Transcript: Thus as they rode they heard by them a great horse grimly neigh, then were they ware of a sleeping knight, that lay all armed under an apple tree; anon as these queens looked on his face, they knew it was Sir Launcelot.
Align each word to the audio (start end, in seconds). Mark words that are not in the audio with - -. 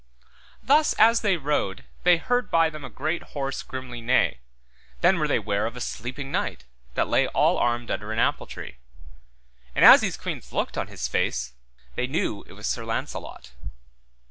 Thus 0.63 0.93
as 0.93 1.21
they 1.21 1.37
rode 1.37 1.83
they 2.05 2.17
heard 2.17 2.49
by 2.49 2.71
them 2.71 2.83
a 2.83 2.89
great 2.89 3.21
horse 3.37 3.61
grimly 3.61 4.01
neigh, 4.01 4.39
then 5.01 5.19
were 5.19 5.27
they 5.27 5.37
ware 5.37 5.67
of 5.67 5.77
a 5.77 5.79
sleeping 5.79 6.31
knight, 6.31 6.63
that 6.95 7.07
lay 7.07 7.27
all 7.27 7.59
armed 7.59 7.91
under 7.91 8.11
an 8.11 8.17
apple 8.17 8.47
tree; 8.47 8.77
anon 9.75 9.93
as 9.93 10.01
these 10.01 10.17
queens 10.17 10.51
looked 10.51 10.75
on 10.75 10.87
his 10.87 11.07
face, 11.07 11.53
they 11.93 12.07
knew 12.07 12.41
it 12.47 12.53
was 12.53 12.65
Sir 12.65 12.83
Launcelot. 12.83 13.51